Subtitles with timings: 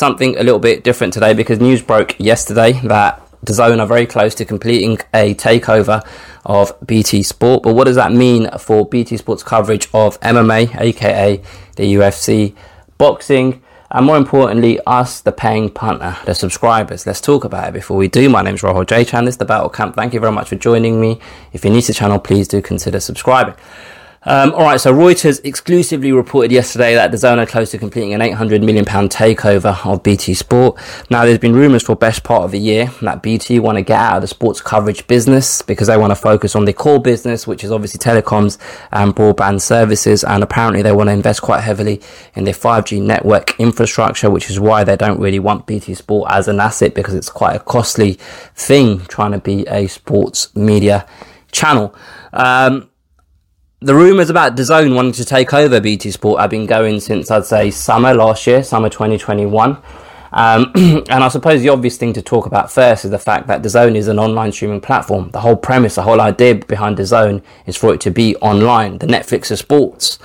[0.00, 4.32] something a little bit different today because news broke yesterday that DAZN are very close
[4.36, 6.06] to completing a takeover
[6.46, 7.64] of BT Sport.
[7.64, 11.42] But what does that mean for BT Sport's coverage of MMA, aka
[11.74, 12.54] the UFC,
[12.96, 13.60] boxing,
[13.90, 17.04] and more importantly, us, the paying punter, the subscribers?
[17.04, 18.28] Let's talk about it before we do.
[18.28, 19.04] My name is Rahul J.
[19.04, 19.24] Chan.
[19.24, 19.96] This is the Battle Camp.
[19.96, 21.18] Thank you very much for joining me.
[21.52, 23.56] If you're new to the channel, please do consider subscribing.
[24.28, 28.20] Um, all right, so Reuters exclusively reported yesterday that DAZN are close to completing an
[28.20, 30.78] 800 million pound takeover of BT Sport.
[31.08, 33.98] Now, there's been rumours for best part of the year that BT want to get
[33.98, 37.46] out of the sports coverage business because they want to focus on their core business,
[37.46, 38.58] which is obviously telecoms
[38.92, 41.98] and broadband services, and apparently they want to invest quite heavily
[42.34, 46.48] in their 5G network infrastructure, which is why they don't really want BT Sport as
[46.48, 48.18] an asset because it's quite a costly
[48.54, 51.06] thing trying to be a sports media
[51.50, 51.94] channel.
[52.34, 52.90] Um,
[53.80, 57.46] the rumours about DAZN wanting to take over BT Sport have been going since I'd
[57.46, 59.80] say summer last year, summer 2021.
[60.30, 63.62] Um, and I suppose the obvious thing to talk about first is the fact that
[63.62, 65.30] DAZN is an online streaming platform.
[65.30, 69.06] The whole premise, the whole idea behind DAZN is for it to be online, the
[69.06, 70.18] Netflix of sports.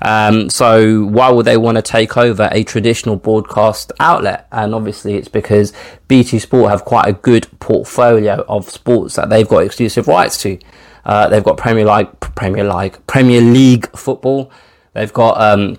[0.00, 4.48] Um, so why would they want to take over a traditional broadcast outlet?
[4.50, 5.74] And obviously it's because
[6.08, 10.58] BT Sport have quite a good portfolio of sports that they've got exclusive rights to.
[11.04, 14.50] Uh, they've got Premier League, Premier League, Premier League football.
[14.94, 15.78] They've got um,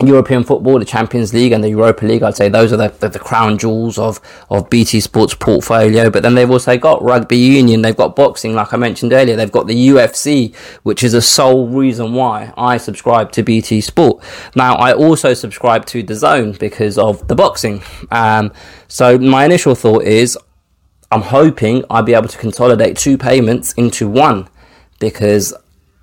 [0.00, 2.22] European football, the Champions League, and the Europa League.
[2.22, 6.10] I'd say those are the, the, the, crown jewels of, of BT Sports portfolio.
[6.10, 7.82] But then they've also got rugby union.
[7.82, 9.36] They've got boxing, like I mentioned earlier.
[9.36, 14.22] They've got the UFC, which is the sole reason why I subscribe to BT Sport.
[14.54, 17.82] Now, I also subscribe to DAZN because of the boxing.
[18.10, 18.52] Um,
[18.88, 20.38] so my initial thought is
[21.10, 24.48] I'm hoping I'll be able to consolidate two payments into one
[25.02, 25.52] because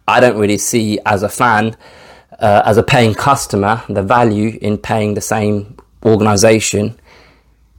[0.10, 1.78] I don't really see as a fan,
[2.38, 7.00] uh, as a paying customer, the value in paying the same organization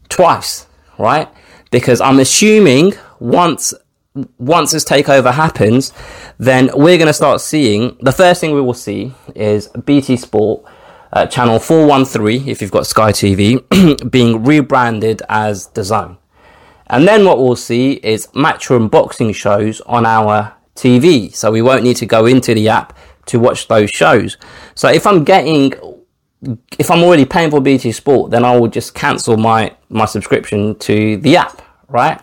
[0.09, 0.67] twice,
[0.99, 1.29] right?
[1.71, 3.75] Because I'm assuming once
[4.39, 5.93] once this takeover happens,
[6.39, 10.65] then we're going to start seeing the first thing we will see is BT Sport
[11.13, 13.61] uh, channel 413 if you've got Sky TV
[14.11, 16.17] being rebranded as DAZN.
[16.87, 21.35] And then what we'll see is matchroom boxing shows on our TV.
[21.35, 22.97] So we won't need to go into the app
[23.27, 24.37] to watch those shows.
[24.75, 25.75] So if I'm getting,
[26.79, 30.77] if I'm already paying for BT Sport, then I will just cancel my, my subscription
[30.81, 32.21] to the app, right?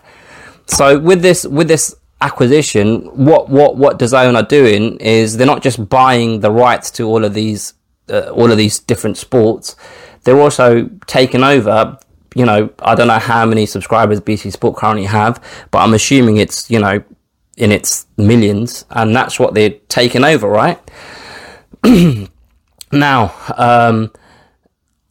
[0.66, 5.62] So with this, with this acquisition, what, what, what DAZN are doing is they're not
[5.62, 7.74] just buying the rights to all of these,
[8.10, 9.76] uh, all of these different sports.
[10.24, 11.98] They're also taking over
[12.36, 16.38] you know, I don't know how many subscribers BT Sport currently have, but I'm assuming
[16.38, 17.04] it's, you know,
[17.58, 20.80] in its millions, and that's what they're taking over, right?
[22.92, 24.12] now, um,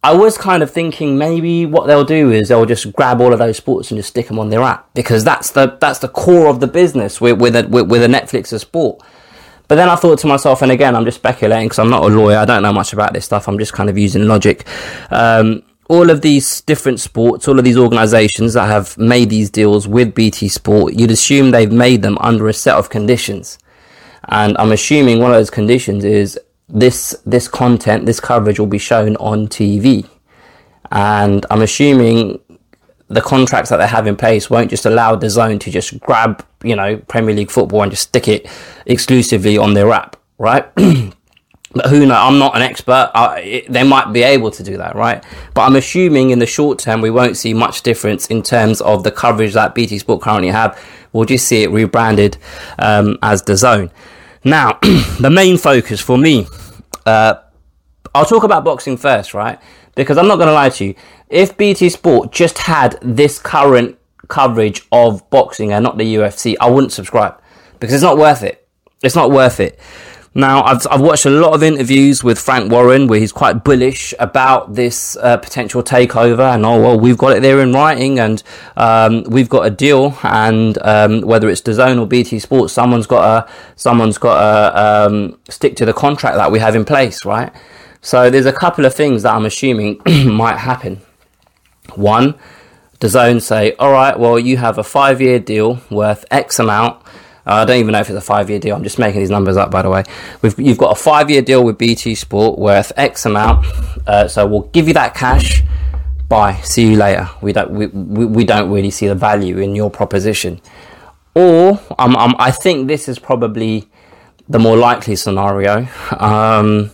[0.02, 3.40] I was kind of thinking maybe what they'll do is they'll just grab all of
[3.40, 6.46] those sports and just stick them on their app because that's the that's the core
[6.46, 9.02] of the business with with a, with, with a Netflix of sport.
[9.68, 12.06] But then I thought to myself, and again, I'm just speculating because I'm not a
[12.06, 12.36] lawyer.
[12.36, 13.48] I don't know much about this stuff.
[13.48, 14.64] I'm just kind of using logic.
[15.10, 19.86] Um, all of these different sports, all of these organizations that have made these deals
[19.86, 23.58] with BT Sport, you'd assume they've made them under a set of conditions.
[24.28, 26.38] And I'm assuming one of those conditions is
[26.68, 30.08] this, this content, this coverage will be shown on TV.
[30.90, 32.40] And I'm assuming
[33.08, 36.74] the contracts that they have in place won't just allow DAZN to just grab, you
[36.74, 38.48] know, Premier League football and just stick it
[38.86, 40.68] exclusively on their app, right?
[41.76, 42.18] But who knows?
[42.18, 43.10] I'm not an expert.
[43.14, 45.22] I, it, they might be able to do that, right?
[45.54, 49.04] But I'm assuming in the short term we won't see much difference in terms of
[49.04, 50.80] the coverage that BT Sport currently have.
[51.12, 52.38] We'll just see it rebranded
[52.78, 53.90] um, as Zone.
[54.42, 54.78] Now,
[55.20, 56.46] the main focus for me,
[57.04, 57.34] uh,
[58.14, 59.58] I'll talk about boxing first, right?
[59.94, 60.94] Because I'm not going to lie to you.
[61.28, 63.98] If BT Sport just had this current
[64.28, 67.40] coverage of boxing and not the UFC, I wouldn't subscribe
[67.80, 68.66] because it's not worth it.
[69.02, 69.78] It's not worth it.
[70.36, 74.12] Now, I've, I've watched a lot of interviews with Frank Warren where he's quite bullish
[74.18, 78.42] about this uh, potential takeover and, oh, well, we've got it there in writing and
[78.76, 83.46] um, we've got a deal and um, whether it's DAZN or BT Sports, someone's got
[83.46, 87.50] to, someone's got to um, stick to the contract that we have in place, right?
[88.02, 91.00] So there's a couple of things that I'm assuming might happen.
[91.94, 92.34] One,
[93.00, 97.02] DAZN say, all right, well, you have a five year deal worth X amount
[97.46, 98.74] I don't even know if it's a five year deal.
[98.74, 100.04] I'm just making these numbers up, by the way.
[100.42, 103.66] We've, you've got a five year deal with BT Sport worth X amount.
[104.06, 105.62] Uh, so we'll give you that cash.
[106.28, 106.60] Bye.
[106.62, 107.30] See you later.
[107.40, 110.60] We don't we, we, we don't really see the value in your proposition.
[111.34, 113.88] Or um, um, I think this is probably
[114.48, 115.86] the more likely scenario.
[116.18, 116.90] Um,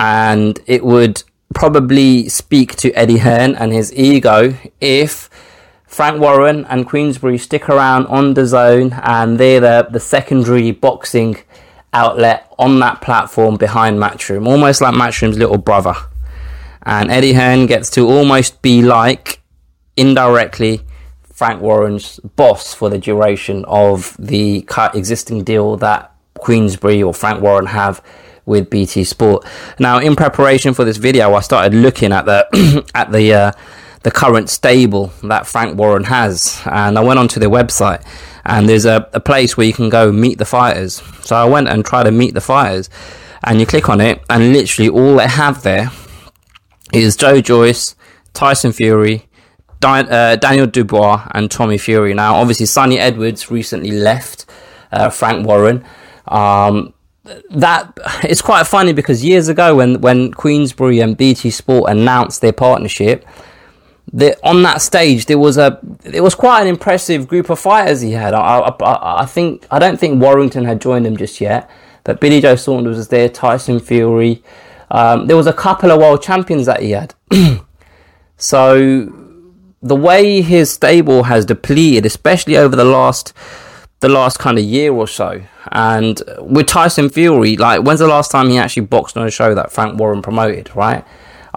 [0.00, 1.22] and it would
[1.54, 5.28] probably speak to Eddie Hearn and his ego if
[5.98, 11.38] Frank Warren and Queensberry stick around on DAZN and they're the, the secondary boxing
[11.92, 15.94] outlet on that platform behind Matchroom, almost like Matchroom's little brother.
[16.84, 19.40] And Eddie Hearn gets to almost be like,
[19.96, 20.82] indirectly,
[21.24, 24.64] Frank Warren's boss for the duration of the
[24.94, 28.04] existing deal that Queensberry or Frank Warren have
[28.46, 29.44] with BT Sport.
[29.80, 33.52] Now, in preparation for this video, I started looking at the at the uh,
[34.02, 38.04] the current stable that Frank Warren has, and I went onto their website,
[38.44, 41.02] and there's a, a place where you can go meet the fighters.
[41.22, 42.88] So I went and tried to meet the fighters,
[43.44, 45.90] and you click on it, and literally all they have there
[46.92, 47.94] is Joe Joyce,
[48.34, 49.28] Tyson Fury,
[49.82, 52.14] uh, Daniel Dubois, and Tommy Fury.
[52.14, 54.46] Now, obviously, Sunny Edwards recently left
[54.92, 55.84] uh, Frank Warren.
[56.26, 56.94] Um,
[57.50, 57.92] that
[58.22, 63.26] it's quite funny because years ago when when Queensberry and BT Sport announced their partnership,
[64.12, 68.00] the, on that stage there was a it was quite an impressive group of fighters
[68.00, 68.34] he had.
[68.34, 71.70] I, I, I think I don't think Warrington had joined him just yet,
[72.04, 74.42] but Billy Joe Saunders was there, Tyson Fury.
[74.90, 77.14] Um, there was a couple of world champions that he had.
[78.36, 79.12] so
[79.82, 83.32] the way his stable has depleted, especially over the last
[84.00, 85.42] the last kind of year or so.
[85.72, 89.54] And with Tyson Fury, like, when's the last time he actually boxed on a show
[89.54, 91.04] that Frank Warren promoted, right?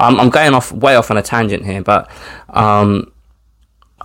[0.02, 2.10] Um, I'm going off way off on a tangent here, but
[2.50, 3.12] um,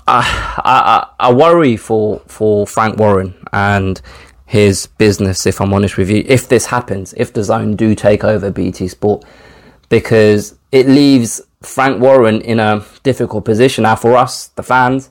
[0.06, 0.20] I,
[0.58, 4.00] I, I worry for for Frank Warren and
[4.44, 5.46] his business.
[5.46, 9.24] If I'm honest with you, if this happens, if DAZN do take over BT Sport,
[9.88, 15.10] because it leaves Frank Warren in a difficult position now for us, the fans.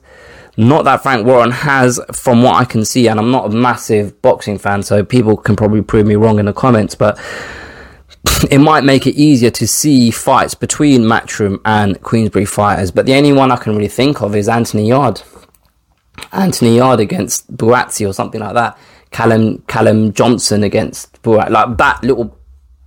[0.58, 4.22] Not that Frank Warren has, from what I can see, and I'm not a massive
[4.22, 7.18] boxing fan, so people can probably prove me wrong in the comments, but
[8.50, 12.90] it might make it easier to see fights between Matchroom and Queensberry fighters.
[12.90, 15.22] But the only one I can really think of is Anthony Yarde.
[16.32, 18.78] Anthony Yarde against Buatsi or something like that.
[19.10, 22.38] Callum Callum Johnson against Buatsi, like that little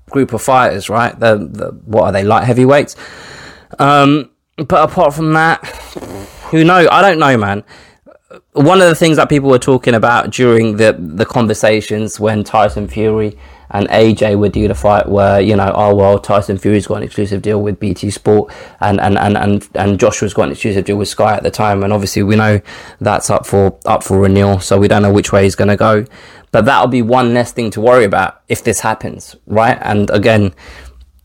[0.10, 1.18] group of fighters, right?
[1.19, 2.95] The, the what are they light heavyweights?
[3.77, 5.66] Um, but apart from that,
[6.51, 6.88] who knows?
[6.92, 7.63] I don't know, man.
[8.51, 12.88] One of the things that people were talking about during the the conversations when Tyson
[12.88, 13.38] Fury
[13.71, 17.04] and AJ would do the fight where you know, oh well, Tyson Fury's got an
[17.04, 20.98] exclusive deal with BT Sport, and and and and, and Joshua's got an exclusive deal
[20.98, 22.62] with Sky at the time, and obviously we know
[23.00, 25.77] that's up for up for renewal, so we don't know which way he's going to
[25.77, 26.06] go,
[26.51, 29.77] but that'll be one less thing to worry about if this happens, right?
[29.81, 30.54] And again,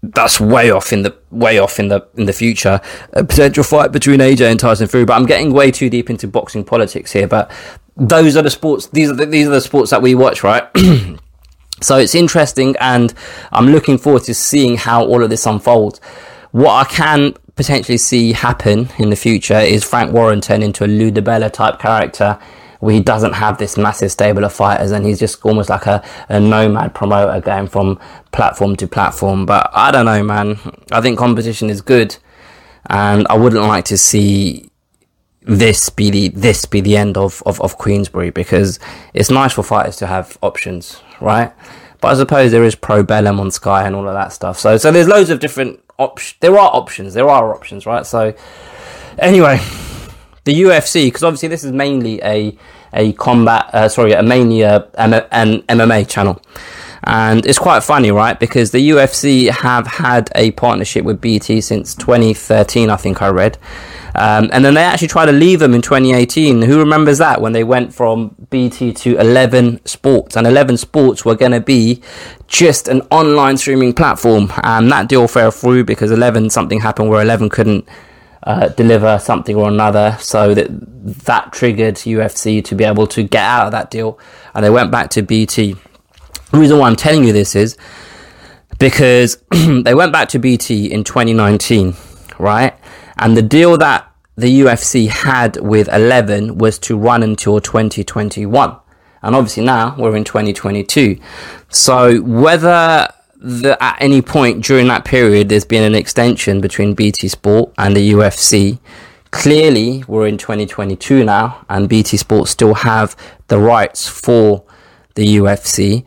[0.03, 2.81] that's way off in the way off in the in the future.
[3.13, 6.29] A potential fight between AJ and Tyson Fury, but I'm getting way too deep into
[6.29, 7.27] boxing politics here.
[7.27, 7.51] But
[7.97, 8.89] those are the sports.
[8.89, 10.69] These are the, these are the sports that we watch, right?
[11.81, 13.13] so it's interesting, and
[13.53, 16.01] I'm looking forward to seeing how all of this unfolds.
[16.53, 20.87] What I can potentially see happen in the future is Frank Warren turn into a
[20.87, 22.39] Lou DiBella type character
[22.81, 26.05] where he doesn't have this massive stable of fighters and he's just almost like a,
[26.29, 27.99] a nomad promoter going from
[28.31, 29.47] platform to platform.
[29.47, 30.59] But I don't know, man.
[30.93, 32.17] I think competition is good
[32.87, 34.71] and I wouldn't like to see
[35.45, 38.79] this be the this be the end of, of, of Queensberry because
[39.13, 41.53] it's nice for fighters to have options, right?
[42.01, 44.59] But I suppose there is Probellum on Sky and all of that stuff.
[44.59, 46.41] So so there's loads of different options.
[46.41, 47.15] There are options.
[47.15, 48.07] There are options, right?
[48.07, 48.35] So
[49.19, 49.59] anyway,
[50.45, 52.57] the UFC because obviously this is mainly a
[52.95, 55.13] a combat, uh, sorry, a mainly a, an
[55.63, 56.41] MMA channel.
[57.07, 58.39] And it's quite funny, right?
[58.39, 63.59] Because the UFC have had a partnership with BT since 2013, I think I read.
[64.15, 66.63] Um, and then they actually tried to leave them in 2018.
[66.63, 70.37] Who remembers that when they went from BT to 11 Sports?
[70.37, 72.01] And 11 Sports were going to be
[72.47, 74.53] just an online streaming platform.
[74.63, 77.89] And that deal fell through because 11 something happened where 11 couldn't
[78.45, 80.17] uh, deliver something or another.
[80.21, 80.69] So that
[81.25, 84.19] that triggered UFC to be able to get out of that deal,
[84.55, 85.77] and they went back to BT.
[86.55, 87.77] The reason why I'm telling you this is
[88.79, 91.95] because they went back to BT in 2019,
[92.39, 92.79] right?
[93.19, 98.77] And the deal that the UFC had with 11 was to run until 2021.
[99.23, 101.19] And obviously now we're in 2022.
[101.71, 103.09] So whether
[103.41, 107.97] that at any point during that period there's been an extension between BT Sport and
[107.97, 108.79] the UFC.
[109.33, 113.17] Clearly, we're in 2022 now, and BT Sport still have
[113.49, 114.63] the rights for
[115.17, 116.05] the UFC.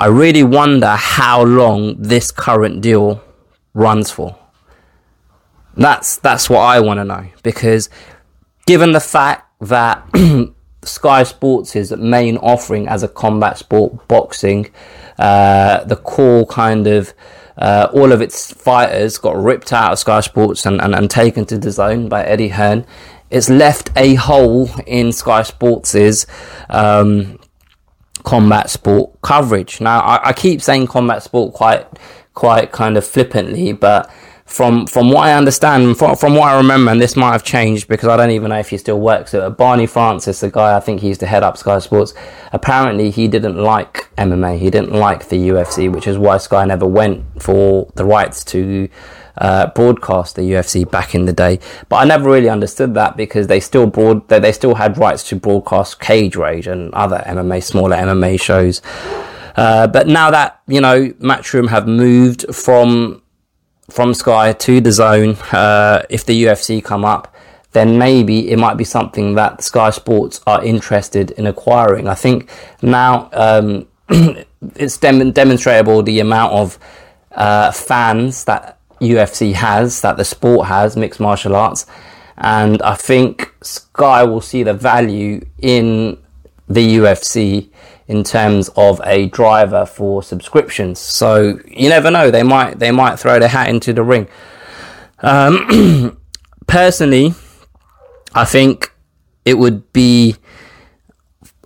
[0.00, 3.22] I really wonder how long this current deal
[3.74, 4.34] runs for.
[5.76, 7.90] That's that's what I want to know because
[8.64, 10.02] given the fact that
[10.84, 14.70] Sky Sports' main offering as a combat sport, boxing,
[15.18, 17.12] uh, the core kind of
[17.58, 21.44] uh, all of its fighters got ripped out of Sky Sports and, and, and taken
[21.44, 22.86] to DAZN by Eddie Hearn.
[23.28, 26.26] It's left a hole in Sky Sports's
[26.70, 27.38] um,
[28.22, 29.80] combat sport coverage.
[29.80, 31.86] Now, I, I keep saying combat sport quite,
[32.34, 34.10] quite kind of flippantly, but
[34.50, 37.86] from from what I understand, from, from what I remember, and this might have changed
[37.86, 40.80] because I don't even know if he still works at Barney Francis, the guy I
[40.80, 42.14] think he used to head up Sky Sports.
[42.52, 44.58] Apparently, he didn't like MMA.
[44.58, 48.88] He didn't like the UFC, which is why Sky never went for the rights to
[49.40, 51.58] uh, broadcast the UFC back in the day.
[51.88, 55.36] But I never really understood that because they still broad they, still had rights to
[55.36, 58.82] broadcast Cage Rage and other MMA, smaller MMA shows.
[59.56, 63.22] Uh, but now that you know Matchroom have moved from
[63.90, 67.34] from Sky to DAZN, uh, if the UFC come up,
[67.72, 72.06] then maybe it might be something that Sky Sports are interested in acquiring.
[72.06, 72.48] I think
[72.82, 73.88] now um,
[74.76, 76.78] it's dem- demonstrable the amount of
[77.32, 81.86] uh, fans that UFC has, that the sport has, mixed martial arts,
[82.36, 86.18] and I think Sky will see the value in
[86.68, 87.68] the UFC
[88.06, 90.98] in terms of a driver for subscriptions.
[90.98, 94.28] So you never know; they might they might throw their hat into the ring.
[95.20, 96.18] Um,
[96.66, 97.34] personally,
[98.34, 98.92] I think
[99.44, 100.36] it would be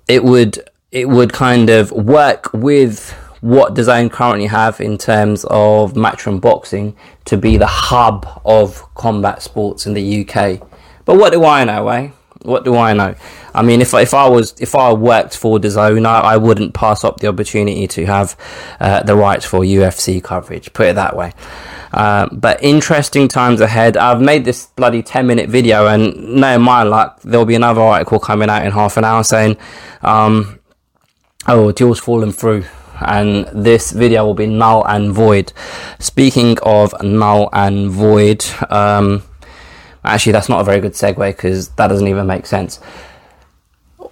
[0.08, 0.58] it would
[0.90, 3.14] it would kind of work with
[3.44, 6.96] what does DAZN currently have in terms of matchroom boxing
[7.26, 10.66] to be the hub of combat sports in the UK.
[11.04, 12.12] But what do I know, eh?
[12.40, 13.14] What do I know?
[13.54, 17.04] I mean, if if I was if I worked for DAZN, I, I wouldn't pass
[17.04, 18.34] up the opportunity to have
[18.80, 20.72] uh, the rights for UFC coverage.
[20.72, 21.34] Put it that way.
[21.92, 23.98] Uh, but interesting times ahead.
[23.98, 28.18] I've made this bloody ten minute video, and no, my luck, there'll be another article
[28.18, 29.58] coming out in half an hour saying,
[30.00, 30.58] um,
[31.46, 32.64] "Oh, deal's fallen through."
[33.00, 35.52] And this video will be null and void.
[35.98, 39.22] Speaking of null and void, um,
[40.04, 42.80] actually, that's not a very good segue because that doesn't even make sense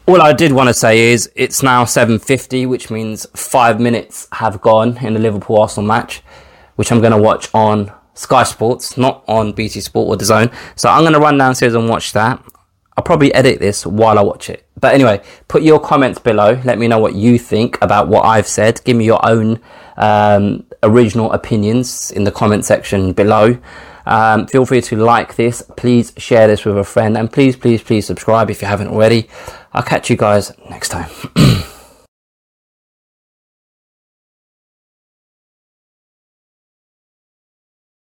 [0.06, 4.60] all I did want to say is it's now 7:50, which means five minutes have
[4.60, 6.22] gone in the Liverpool Arsenal match,
[6.76, 10.52] which I'm going to watch on Sky Sports, not on BT Sport or DAZN.
[10.76, 12.42] So I'm going to run downstairs and watch that.
[12.96, 14.66] I'll probably edit this while I watch it.
[14.78, 16.60] But anyway, put your comments below.
[16.64, 18.80] Let me know what you think about what I've said.
[18.84, 19.60] Give me your own
[19.96, 23.58] um, original opinions in the comment section below.
[24.04, 25.62] Um, feel free to like this.
[25.76, 27.16] Please share this with a friend.
[27.16, 29.28] And please, please, please subscribe if you haven't already.
[29.72, 31.08] I'll catch you guys next time.